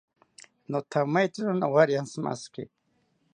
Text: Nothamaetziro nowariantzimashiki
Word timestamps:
Nothamaetziro 0.71 1.51
nowariantzimashiki 1.61 2.63